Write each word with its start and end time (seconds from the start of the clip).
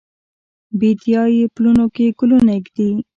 بیدیا 0.79 1.23
یې 1.35 1.45
پلونو 1.55 1.85
کې 1.95 2.05
ګلونه 2.19 2.51
ایږدي 2.55 2.89